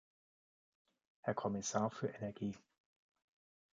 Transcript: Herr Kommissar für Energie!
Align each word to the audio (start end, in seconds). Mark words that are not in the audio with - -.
Herr 1.19 1.35
Kommissar 1.35 1.91
für 1.91 2.07
Energie! 2.07 2.55